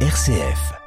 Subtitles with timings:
[0.00, 0.85] RCF.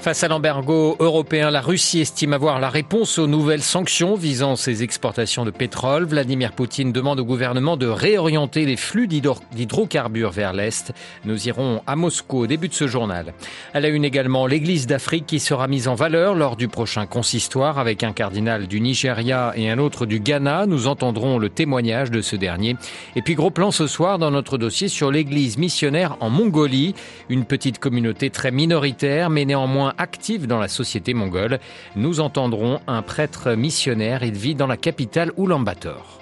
[0.00, 4.84] Face à l'embargo européen, la Russie estime avoir la réponse aux nouvelles sanctions visant ses
[4.84, 6.04] exportations de pétrole.
[6.04, 10.92] Vladimir Poutine demande au gouvernement de réorienter les flux d'hydrocarbures vers l'Est.
[11.24, 13.34] Nous irons à Moscou au début de ce journal.
[13.74, 17.80] Elle a une également l'Église d'Afrique qui sera mise en valeur lors du prochain consistoire
[17.80, 20.66] avec un cardinal du Nigeria et un autre du Ghana.
[20.66, 22.76] Nous entendrons le témoignage de ce dernier.
[23.16, 26.94] Et puis gros plan ce soir dans notre dossier sur l'Église missionnaire en Mongolie,
[27.28, 31.60] une petite communauté très minoritaire mais néanmoins active dans la société mongole.
[31.96, 34.22] Nous entendrons un prêtre missionnaire.
[34.22, 36.20] Il vit dans la capitale Ulaanbaatar.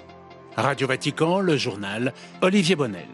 [0.55, 3.05] Radio Vatican, le journal Olivier Bonnel.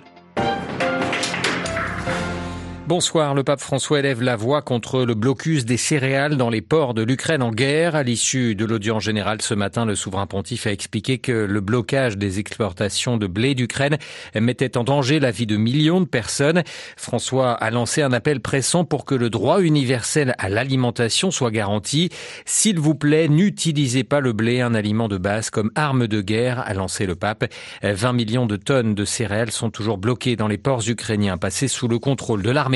[2.86, 3.34] Bonsoir.
[3.34, 7.02] Le pape François élève la voix contre le blocus des céréales dans les ports de
[7.02, 7.96] l'Ukraine en guerre.
[7.96, 12.18] À l'issue de l'audience générale ce matin, le souverain pontife a expliqué que le blocage
[12.18, 13.98] des exportations de blé d'Ukraine
[14.36, 16.64] mettait en danger la vie de millions de personnes.
[16.98, 22.09] François a lancé un appel pressant pour que le droit universel à l'alimentation soit garanti.
[22.44, 26.59] S'il vous plaît, n'utilisez pas le blé, un aliment de base, comme arme de guerre,
[26.59, 27.45] a lancé le pape.
[27.81, 31.88] 20 millions de tonnes de céréales sont toujours bloquées dans les ports ukrainiens, passés sous
[31.88, 32.73] le contrôle de l'armée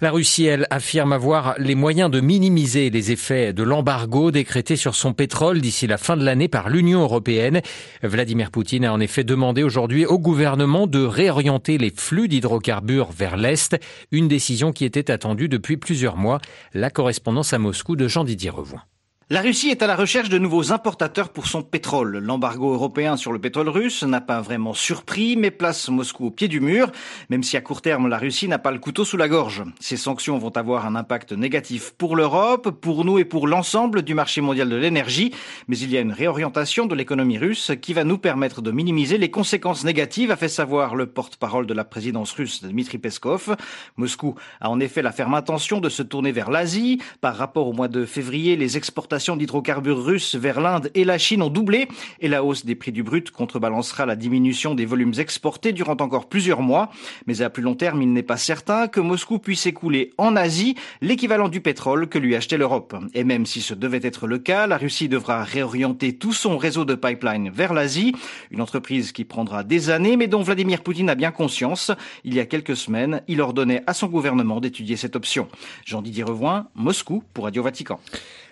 [0.00, 4.94] La Russie, elle, affirme avoir les moyens de minimiser les effets de l'embargo décrété sur
[4.94, 7.60] son pétrole d'ici la fin de l'année par l'Union européenne.
[8.02, 13.36] Vladimir Poutine a en effet demandé aujourd'hui au gouvernement de réorienter les flux d'hydrocarbures vers
[13.36, 13.76] l'Est,
[14.10, 16.40] une décision qui était attendue depuis plusieurs mois.
[16.72, 18.82] La correspondance à Moscou de Jean-Didier Revoin.
[19.30, 22.18] La Russie est à la recherche de nouveaux importateurs pour son pétrole.
[22.18, 26.46] L'embargo européen sur le pétrole russe n'a pas vraiment surpris, mais place Moscou au pied
[26.46, 26.92] du mur,
[27.30, 29.64] même si à court terme la Russie n'a pas le couteau sous la gorge.
[29.80, 34.12] Ces sanctions vont avoir un impact négatif pour l'Europe, pour nous et pour l'ensemble du
[34.12, 35.32] marché mondial de l'énergie,
[35.68, 39.16] mais il y a une réorientation de l'économie russe qui va nous permettre de minimiser
[39.16, 43.56] les conséquences négatives, a fait savoir le porte-parole de la présidence russe Dmitri Peskov.
[43.96, 47.00] Moscou a en effet la ferme intention de se tourner vers l'Asie.
[47.22, 51.42] Par rapport au mois de février, les exportations d'hydrocarbures russes vers l'Inde et la Chine
[51.42, 51.88] ont doublé
[52.20, 56.28] et la hausse des prix du brut contrebalancera la diminution des volumes exportés durant encore
[56.28, 56.90] plusieurs mois.
[57.26, 60.74] Mais à plus long terme, il n'est pas certain que Moscou puisse écouler en Asie
[61.00, 62.96] l'équivalent du pétrole que lui achetait l'Europe.
[63.14, 66.84] Et même si ce devait être le cas, la Russie devra réorienter tout son réseau
[66.84, 68.14] de pipeline vers l'Asie,
[68.50, 71.90] une entreprise qui prendra des années mais dont Vladimir Poutine a bien conscience.
[72.24, 75.48] Il y a quelques semaines, il ordonnait à son gouvernement d'étudier cette option.
[75.84, 78.00] Jean-Didier Revoin, Moscou pour Radio Vatican.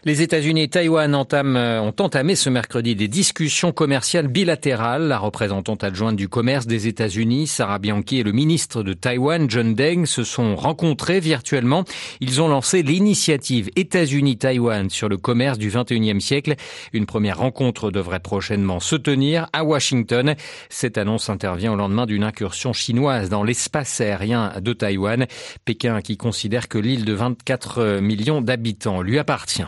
[0.04, 5.06] Les États-Unis et Taïwan euh, ont entamé ce mercredi des discussions commerciales bilatérales.
[5.06, 9.76] La représentante adjointe du commerce des États-Unis, Sarah Bianchi, et le ministre de Taïwan, John
[9.76, 11.84] Deng, se sont rencontrés virtuellement.
[12.18, 16.56] Ils ont lancé l'initiative États-Unis-Taïwan sur le commerce du 21e siècle.
[16.92, 20.34] Une première rencontre devrait prochainement se tenir à Washington.
[20.68, 25.26] Cette annonce intervient au lendemain d'une incursion chinoise dans l'espace aérien de Taïwan.
[25.64, 29.62] Pékin qui considère que l'île de 24 millions d'habitants lui appartient.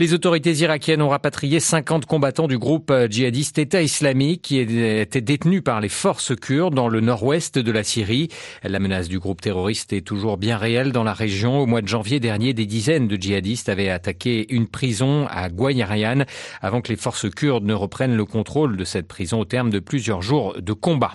[0.00, 5.62] Les autorités irakiennes ont rapatrié 50 combattants du groupe djihadiste État islamique qui étaient détenus
[5.62, 8.28] par les forces kurdes dans le nord-ouest de la Syrie.
[8.62, 11.58] La menace du groupe terroriste est toujours bien réelle dans la région.
[11.58, 16.24] Au mois de janvier dernier, des dizaines de djihadistes avaient attaqué une prison à Guayarayan
[16.62, 19.80] avant que les forces kurdes ne reprennent le contrôle de cette prison au terme de
[19.80, 21.12] plusieurs jours de combat.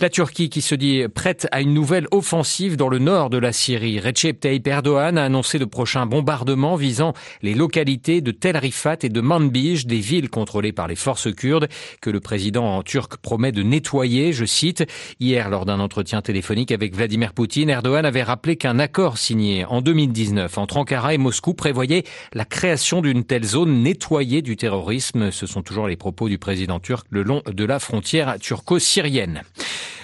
[0.00, 3.52] La Turquie qui se dit prête à une nouvelle offensive dans le nord de la
[3.52, 4.00] Syrie.
[4.00, 7.12] Recep Tayyip Erdogan a annoncé de prochains bombardements visant
[7.42, 11.68] les localités de Tel Rifat et de Manbij, des villes contrôlées par les forces kurdes,
[12.00, 14.84] que le président turc promet de nettoyer, je cite.
[15.20, 19.80] Hier, lors d'un entretien téléphonique avec Vladimir Poutine, Erdogan avait rappelé qu'un accord signé en
[19.80, 25.30] 2019 entre Ankara et Moscou prévoyait la création d'une telle zone nettoyée du terrorisme.
[25.30, 29.42] Ce sont toujours les propos du président turc le long de la frontière turco-syrienne.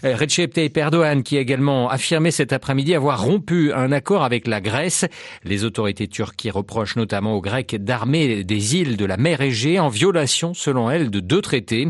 [0.04, 4.46] Euh, Recep Tayyip Erdogan qui a également affirmé cet après-midi avoir rompu un accord avec
[4.46, 5.04] la Grèce.
[5.44, 9.88] Les autorités turques reprochent notamment aux Grecs d'armer des îles de la mer Égée en
[9.88, 11.88] violation, selon elles, de deux traités.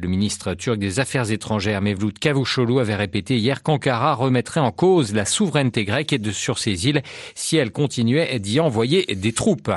[0.00, 5.14] Le ministre turc des Affaires étrangères Mevlut Cavusoglu avait répété hier qu'Ankara remettrait en cause
[5.14, 7.02] la souveraineté grecque sur ces îles
[7.34, 9.70] si elle continuait d'y envoyer des troupes.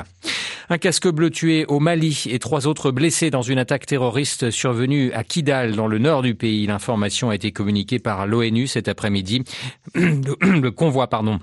[0.68, 5.12] Un casque bleu tué au Mali et trois autres blessés dans une attaque terroriste survenue
[5.12, 6.66] à Kidal dans le nord du pays.
[6.66, 9.44] L'information a été communiquée par l'ONU cet après-midi.
[9.94, 11.38] Le convoi, pardon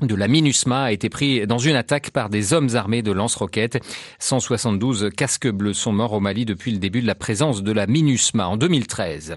[0.00, 3.80] de la MINUSMA a été pris dans une attaque par des hommes armés de lance-roquettes.
[4.20, 7.86] 172 casques bleus sont morts au Mali depuis le début de la présence de la
[7.88, 9.36] MINUSMA en 2013.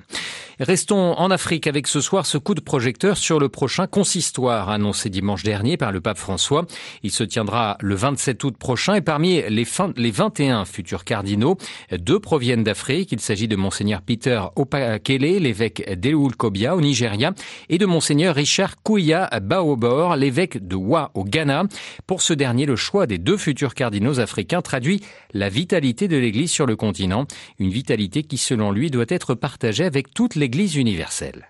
[0.59, 5.09] Restons en Afrique avec ce soir ce coup de projecteur sur le prochain consistoire annoncé
[5.09, 6.67] dimanche dernier par le pape François.
[7.01, 9.65] Il se tiendra le 27 août prochain et parmi les,
[9.95, 11.57] les 21 futurs cardinaux,
[11.91, 13.11] deux proviennent d'Afrique.
[13.11, 17.33] Il s'agit de monseigneur Peter Opakele, l'évêque d'Eloul Kobia au Nigeria
[17.69, 21.63] et de monseigneur Richard Kouya Baobor, l'évêque de Wa au Ghana.
[22.07, 25.01] Pour ce dernier, le choix des deux futurs cardinaux africains traduit
[25.33, 27.25] la vitalité de l'Église sur le continent,
[27.59, 31.47] une vitalité qui, selon lui, doit être partagée avec toute l'Église universelle.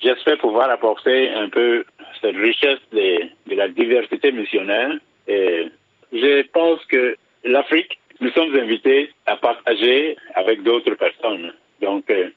[0.00, 1.84] J'espère pouvoir apporter un peu
[2.20, 4.92] cette richesse de, la diversité missionnaire.
[5.26, 5.68] Et
[6.12, 11.52] je pense que l'Afrique, nous sommes invités à partager avec d'autres personnes.
[11.80, 12.30] Donc, euh,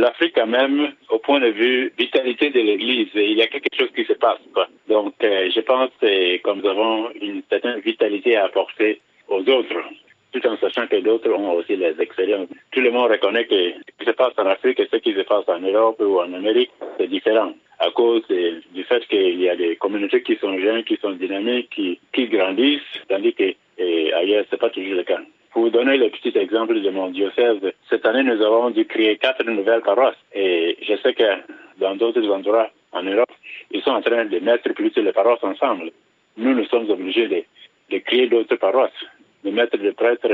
[0.00, 3.90] l'Afrique quand même, au point de vue vitalité de l'Église, il y a quelque chose
[3.94, 4.40] qui se passe.
[4.54, 4.68] Quoi.
[4.88, 9.82] Donc, euh, je pense que nous avons une certaine vitalité à apporter aux autres,
[10.32, 12.48] tout en sachant que d'autres ont aussi les expériences.
[12.72, 15.20] Tout le monde reconnaît que ce qui se passe en Afrique et ce qui se
[15.20, 19.56] passe en Europe ou en Amérique, c'est différent à cause du fait qu'il y a
[19.56, 23.54] des communautés qui sont jeunes, qui sont dynamiques, qui, qui grandissent, tandis que
[24.14, 25.20] ailleurs, c'est pas toujours le cas.
[25.52, 27.58] Pour vous donner le petit exemple de mon diocèse,
[27.88, 30.16] cette année, nous avons dû créer quatre nouvelles paroisses.
[30.32, 31.24] Et je sais que
[31.78, 33.32] dans d'autres endroits en Europe,
[33.72, 35.90] ils sont en train de mettre plus les paroisses ensemble.
[36.36, 37.42] Nous, nous sommes obligés de,
[37.90, 38.92] de créer d'autres paroisses,
[39.44, 40.28] de mettre des prêtres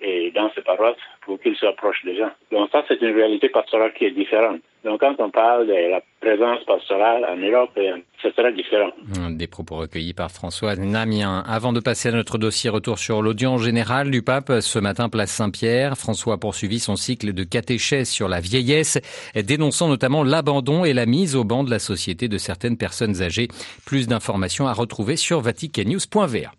[0.00, 2.30] et dans ces paroisses pour qu'ils soient proches des gens.
[2.52, 4.60] Donc ça, c'est une réalité pastorale qui est différente.
[4.84, 8.90] Donc quand on parle de la présence pastorale en Europe, euh, ce sera différent.
[9.30, 11.42] Des propos recueillis par François Namien.
[11.46, 15.32] Avant de passer à notre dossier retour sur l'audience générale du pape, ce matin, place
[15.32, 18.98] Saint-Pierre, François a poursuivi son cycle de catéchèse sur la vieillesse,
[19.34, 23.48] dénonçant notamment l'abandon et la mise au banc de la société de certaines personnes âgées.
[23.84, 26.52] Plus d'informations à retrouver sur vaticannews.va.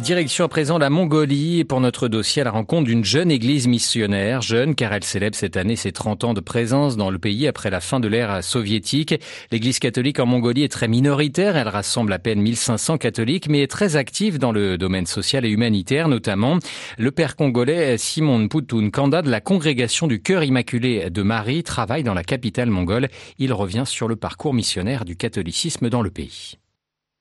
[0.00, 4.42] Direction à présent la Mongolie pour notre dossier à la rencontre d'une jeune église missionnaire,
[4.42, 7.70] jeune car elle célèbre cette année ses 30 ans de présence dans le pays après
[7.70, 9.14] la fin de l'ère soviétique.
[9.52, 13.70] L'église catholique en Mongolie est très minoritaire, elle rassemble à peine 1500 catholiques mais est
[13.70, 16.58] très active dans le domaine social et humanitaire notamment.
[16.98, 22.02] Le père congolais Simon Putun Kanda de la congrégation du cœur immaculé de Marie travaille
[22.02, 23.08] dans la capitale mongole.
[23.38, 26.58] Il revient sur le parcours missionnaire du catholicisme dans le pays.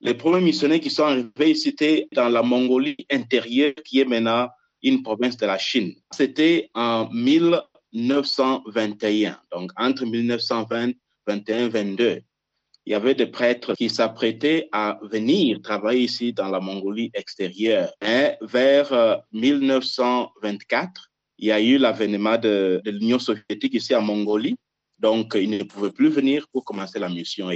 [0.06, 4.50] Les premiers missionnaires qui sont arrivés, c'était dans la Mongolie intérieure, qui est maintenant
[4.82, 5.94] une province de la Chine.
[6.12, 10.92] C'était en 1921, donc entre 1920,
[11.26, 12.22] 21, 22.
[12.86, 17.94] Il y avait des prêtres qui s'apprêtaient à venir travailler ici dans la Mongolie extérieure.
[18.06, 20.90] Et vers 1924, euh,
[21.38, 24.58] il y a eu l'avènement de, l'Union soviétique ici en Mongolie.
[25.00, 27.50] Donc, ils ne pouvaient plus venir pour commencer la mission.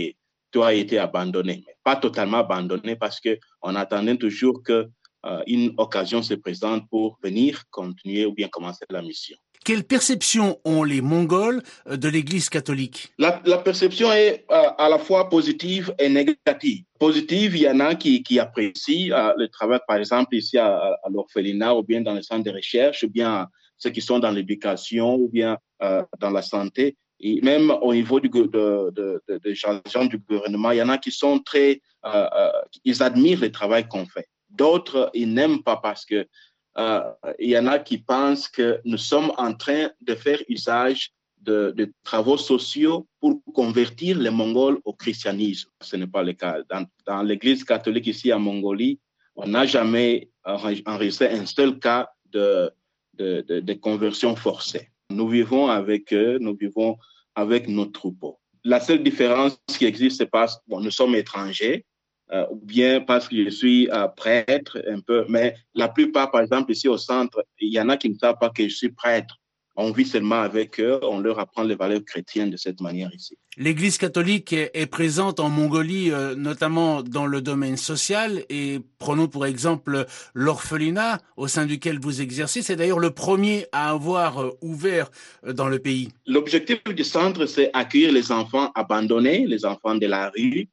[0.51, 4.87] Tout a été abandonné, mais pas totalement abandonné parce qu'on attendait toujours qu'une
[5.25, 9.37] euh, occasion se présente pour venir continuer ou bien commencer la mission.
[9.65, 13.13] Quelle perception ont les Mongols euh, de l'Église catholique?
[13.17, 16.83] La, perception est euh, à la fois positive et négative.
[16.99, 21.09] Positive, il y en a qui, qui apprécient le travail, par exemple, ici à, à
[21.11, 23.47] l'orphelinat ou bien dans les centres de recherche, ou bien
[23.77, 28.29] ceux qui sont dans l'éducation ou bien dans la santé et même au niveau du,
[28.29, 32.51] de, de, de, de du gouvernement, il y en a qui sont très, euh, euh,
[32.83, 34.27] ils admirent le travail qu'on fait.
[34.49, 36.27] D'autres, ils n'aiment pas parce que
[36.77, 37.01] euh,
[37.39, 41.11] il y en a qui pensent que nous sommes en train de faire usage
[41.41, 45.69] de, travaux sociaux pour convertir les Mongols au christianisme.
[45.81, 46.57] Ce n'est pas le cas.
[47.05, 48.99] Dans, l'Église catholique ici en Mongolie,
[49.35, 52.71] on n'a jamais enregistré un seul cas de,
[53.13, 54.89] de conversion forcée.
[55.17, 56.95] Nous vivons avec eux, nous vivons
[57.33, 58.39] avec nos troupeaux.
[58.63, 61.85] La seule différence qui existe, c'est parce que nous sommes étrangers,
[62.31, 66.41] euh, ou bien parce que je suis euh, prêtre un peu, mais la plupart, par
[66.41, 68.91] exemple, ici au centre, il y en a qui ne savent pas que je suis
[68.91, 69.37] prêtre
[69.77, 73.37] on vit seulement avec eux, on leur apprend les valeurs chrétiennes de cette manière ici.
[73.57, 79.45] L'Église catholique est présente en Mongolie, euh, notamment dans le domaine social, et prenons pour
[79.45, 82.63] exemple l'orphelinat au sein duquel vous exercez.
[82.63, 85.11] C'est d'ailleurs le premier à avoir euh, ouvert
[85.45, 86.09] euh, dans le pays.
[86.25, 90.67] L'objectif du centre, c'est accueillir les enfants abandonnés, les enfants de la rue,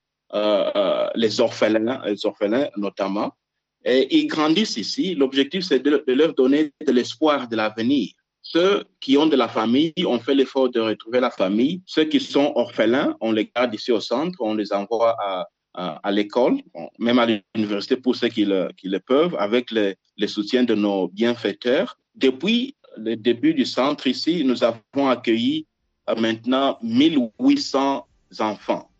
[1.15, 3.35] les orphelins, les orphelins notamment.
[3.85, 5.15] Et ils grandissent ici.
[5.15, 8.13] L'objectif, c'est de leur donner de l'espoir de l'avenir
[8.45, 11.83] ceux qui ont de la famille, ont fait l'effort de retrouver la famille.
[11.87, 15.17] Ceux qui sont orphelins, on les garde ici au centre, on les envoie
[15.75, 16.59] à, l'école,
[17.01, 21.99] même à l'université pour ceux qui le, peuvent, avec le, le, soutien de nos bienfaiteurs.
[22.15, 25.67] Depuis le début du centre ici, nous avons accueilli
[26.17, 28.07] maintenant 1800
[28.39, 28.91] enfants.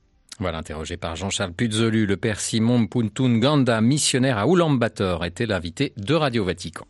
[0.41, 5.93] Voilà, interrogé par Jean-Charles Puzolu, le père Simon Puntun Ganda, missionnaire à Ulaanbaatar, était l'invité
[5.97, 6.87] de Radio Vatican.